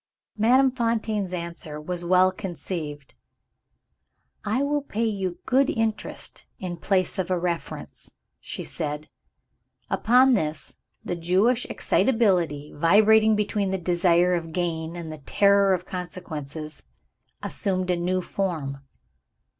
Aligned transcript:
Madame 0.35 0.71
Fontaine's 0.71 1.31
answer 1.31 1.79
was 1.79 2.03
well 2.03 2.31
conceived. 2.31 3.13
"I 4.43 4.63
will 4.63 4.81
pay 4.81 5.05
you 5.05 5.37
good 5.45 5.69
interest, 5.69 6.47
in 6.57 6.77
place 6.77 7.19
of 7.19 7.29
a 7.29 7.37
reference," 7.37 8.15
she 8.39 8.63
said. 8.63 9.09
Upon 9.91 10.33
this, 10.33 10.75
the 11.05 11.15
Jewish 11.15 11.65
excitability, 11.65 12.73
vibrating 12.75 13.35
between 13.35 13.69
the 13.69 13.77
desire 13.77 14.33
of 14.33 14.53
gain 14.53 14.95
and 14.95 15.11
the 15.11 15.19
terror 15.19 15.71
of 15.71 15.85
consequences, 15.85 16.81
assumed 17.43 17.91
a 17.91 17.95
new 17.95 18.23
form. 18.23 18.79